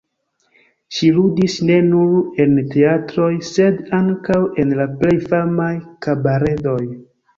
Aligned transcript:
Ŝi 0.99 1.09
ludis 1.17 1.57
ne 1.67 1.75
nur 1.89 2.15
en 2.45 2.57
teatroj, 2.75 3.29
sed 3.49 3.83
ankaŭ 4.01 4.41
en 4.65 4.75
la 4.81 4.89
plej 5.03 5.15
famaj 5.27 5.73
kabaredoj. 6.07 6.81